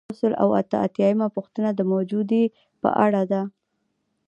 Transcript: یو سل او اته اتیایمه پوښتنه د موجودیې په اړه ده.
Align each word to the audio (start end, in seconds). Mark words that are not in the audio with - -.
یو 0.09 0.15
سل 0.21 0.33
او 0.43 0.49
اته 0.61 0.77
اتیایمه 0.85 1.27
پوښتنه 1.35 1.69
د 1.73 1.79
موجودیې 1.91 2.43
په 2.81 2.89
اړه 3.05 3.21
ده. 3.31 3.41